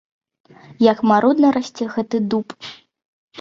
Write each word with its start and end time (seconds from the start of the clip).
Як 0.91 0.97
марудна 1.11 1.51
расце 1.59 1.85
гэты 1.97 2.23
дуб! 2.33 2.47